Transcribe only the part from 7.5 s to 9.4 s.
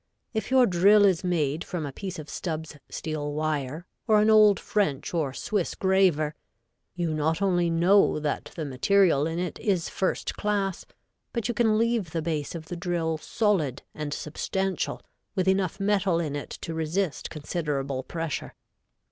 know that the material in